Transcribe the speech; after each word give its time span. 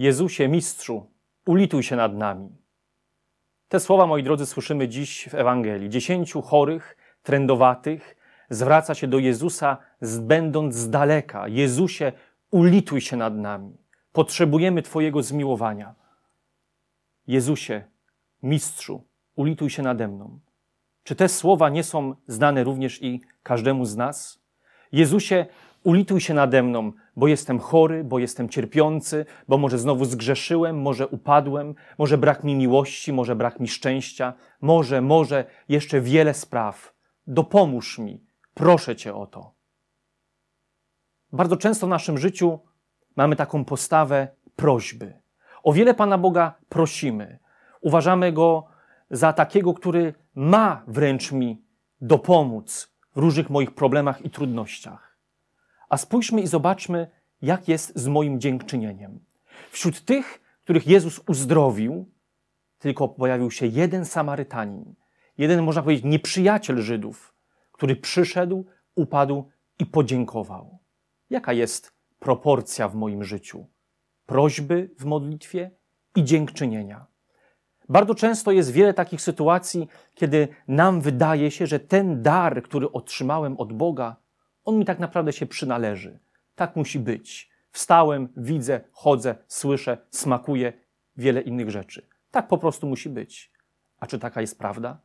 Jezusie, 0.00 0.48
mistrzu, 0.48 1.06
ulituj 1.46 1.82
się 1.82 1.96
nad 1.96 2.14
nami. 2.14 2.48
Te 3.68 3.80
słowa, 3.80 4.06
moi 4.06 4.22
drodzy, 4.22 4.46
słyszymy 4.46 4.88
dziś 4.88 5.28
w 5.28 5.34
Ewangelii. 5.34 5.90
Dziesięciu 5.90 6.42
chorych, 6.42 6.96
trędowatych 7.22 8.16
zwraca 8.50 8.94
się 8.94 9.06
do 9.06 9.18
Jezusa, 9.18 9.76
będąc 10.20 10.74
z 10.74 10.90
daleka. 10.90 11.48
Jezusie, 11.48 12.12
ulituj 12.50 13.00
się 13.00 13.16
nad 13.16 13.36
nami. 13.36 13.76
Potrzebujemy 14.12 14.82
Twojego 14.82 15.22
zmiłowania. 15.22 15.94
Jezusie, 17.26 17.84
mistrzu, 18.42 19.04
ulituj 19.36 19.70
się 19.70 19.82
nade 19.82 20.08
mną. 20.08 20.40
Czy 21.02 21.16
te 21.16 21.28
słowa 21.28 21.68
nie 21.68 21.84
są 21.84 22.14
znane 22.26 22.64
również 22.64 23.02
i 23.02 23.20
każdemu 23.42 23.84
z 23.84 23.96
nas? 23.96 24.40
Jezusie, 24.92 25.46
ulituj 25.84 26.20
się 26.20 26.34
nade 26.34 26.62
mną, 26.62 26.92
bo 27.20 27.28
jestem 27.28 27.58
chory, 27.58 28.04
bo 28.04 28.18
jestem 28.18 28.48
cierpiący, 28.48 29.26
bo 29.48 29.58
może 29.58 29.78
znowu 29.78 30.04
zgrzeszyłem, 30.04 30.82
może 30.82 31.08
upadłem, 31.08 31.74
może 31.98 32.18
brak 32.18 32.44
mi 32.44 32.54
miłości, 32.54 33.12
może 33.12 33.36
brak 33.36 33.60
mi 33.60 33.68
szczęścia, 33.68 34.32
może, 34.60 35.00
może 35.00 35.44
jeszcze 35.68 36.00
wiele 36.00 36.34
spraw. 36.34 36.94
Dopomóż 37.26 37.98
mi, 37.98 38.24
proszę 38.54 38.96
Cię 38.96 39.14
o 39.14 39.26
to. 39.26 39.54
Bardzo 41.32 41.56
często 41.56 41.86
w 41.86 41.90
naszym 41.90 42.18
życiu 42.18 42.58
mamy 43.16 43.36
taką 43.36 43.64
postawę 43.64 44.28
prośby. 44.56 45.20
O 45.62 45.72
wiele 45.72 45.94
Pana 45.94 46.18
Boga 46.18 46.54
prosimy. 46.68 47.38
Uważamy 47.80 48.32
Go 48.32 48.66
za 49.10 49.32
takiego, 49.32 49.74
który 49.74 50.14
ma 50.34 50.82
wręcz 50.86 51.32
mi 51.32 51.62
dopomóc 52.00 52.94
w 53.16 53.18
różnych 53.18 53.50
moich 53.50 53.70
problemach 53.70 54.24
i 54.24 54.30
trudnościach. 54.30 55.09
A 55.90 55.96
spójrzmy 55.96 56.40
i 56.40 56.46
zobaczmy, 56.46 57.10
jak 57.42 57.68
jest 57.68 57.98
z 57.98 58.06
moim 58.06 58.40
dziękczynieniem. 58.40 59.20
Wśród 59.70 60.04
tych, 60.04 60.40
których 60.62 60.86
Jezus 60.86 61.20
uzdrowił, 61.28 62.10
tylko 62.78 63.08
pojawił 63.08 63.50
się 63.50 63.66
jeden 63.66 64.04
Samarytanin, 64.04 64.94
jeden, 65.38 65.62
można 65.62 65.82
powiedzieć, 65.82 66.04
nieprzyjaciel 66.04 66.82
Żydów, 66.82 67.34
który 67.72 67.96
przyszedł, 67.96 68.66
upadł 68.94 69.48
i 69.78 69.86
podziękował. 69.86 70.78
Jaka 71.30 71.52
jest 71.52 71.92
proporcja 72.18 72.88
w 72.88 72.94
moim 72.94 73.24
życiu? 73.24 73.66
Prośby 74.26 74.90
w 74.98 75.04
modlitwie 75.04 75.70
i 76.16 76.24
dziękczynienia. 76.24 77.06
Bardzo 77.88 78.14
często 78.14 78.52
jest 78.52 78.72
wiele 78.72 78.94
takich 78.94 79.20
sytuacji, 79.20 79.88
kiedy 80.14 80.48
nam 80.68 81.00
wydaje 81.00 81.50
się, 81.50 81.66
że 81.66 81.80
ten 81.80 82.22
dar, 82.22 82.62
który 82.62 82.92
otrzymałem 82.92 83.56
od 83.56 83.72
Boga, 83.72 84.16
on 84.64 84.78
mi 84.78 84.84
tak 84.84 84.98
naprawdę 84.98 85.32
się 85.32 85.46
przynależy. 85.46 86.18
Tak 86.54 86.76
musi 86.76 86.98
być. 86.98 87.50
Wstałem, 87.70 88.28
widzę, 88.36 88.80
chodzę, 88.92 89.36
słyszę, 89.48 89.98
smakuję, 90.10 90.72
wiele 91.16 91.40
innych 91.40 91.70
rzeczy. 91.70 92.06
Tak 92.30 92.48
po 92.48 92.58
prostu 92.58 92.86
musi 92.86 93.08
być. 93.08 93.52
A 94.00 94.06
czy 94.06 94.18
taka 94.18 94.40
jest 94.40 94.58
prawda? 94.58 95.00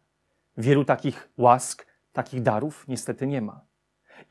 Wielu 0.57 0.85
takich 0.85 1.29
łask, 1.37 1.85
takich 2.13 2.41
darów 2.41 2.85
niestety 2.87 3.27
nie 3.27 3.41
ma. 3.41 3.65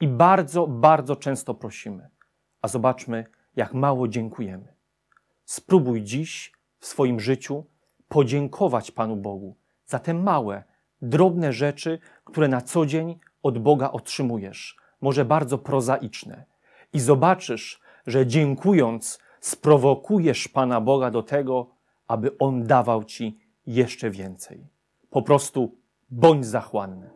I 0.00 0.08
bardzo, 0.08 0.67
bardzo 0.67 1.17
często 1.17 1.55
prosimy. 1.55 2.11
A 2.62 2.69
zobaczmy, 2.69 3.25
jak 3.56 3.75
mało 3.75 4.08
dziękujemy. 4.08 4.75
Spróbuj 5.45 6.02
dziś 6.02 6.52
w 6.78 6.86
swoim 6.86 7.20
życiu 7.20 7.64
podziękować 8.08 8.90
Panu 8.90 9.17
Bogu 9.17 9.57
za 9.86 9.98
te 9.98 10.14
małe, 10.14 10.64
drobne 11.02 11.52
rzeczy, 11.52 11.98
które 12.24 12.48
na 12.48 12.61
co 12.61 12.86
dzień 12.86 13.18
od 13.42 13.58
Boga 13.58 13.90
otrzymujesz, 13.90 14.77
może 15.04 15.24
bardzo 15.24 15.58
prozaiczne. 15.58 16.44
I 16.92 17.00
zobaczysz, 17.00 17.80
że 18.06 18.26
dziękując, 18.26 19.18
sprowokujesz 19.40 20.48
Pana 20.48 20.80
Boga 20.80 21.10
do 21.10 21.22
tego, 21.22 21.66
aby 22.08 22.38
On 22.38 22.66
dawał 22.66 23.04
Ci 23.04 23.38
jeszcze 23.66 24.10
więcej. 24.10 24.66
Po 25.10 25.22
prostu 25.22 25.76
bądź 26.10 26.46
zachłanny. 26.46 27.10